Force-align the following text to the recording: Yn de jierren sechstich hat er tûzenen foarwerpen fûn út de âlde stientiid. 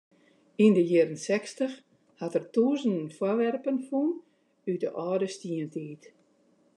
Yn 0.63 0.73
de 0.77 0.83
jierren 0.89 1.19
sechstich 1.27 1.75
hat 2.21 2.37
er 2.37 2.45
tûzenen 2.53 3.07
foarwerpen 3.17 3.77
fûn 3.87 4.11
út 4.69 4.79
de 4.81 4.89
âlde 5.05 5.27
stientiid. 5.35 6.03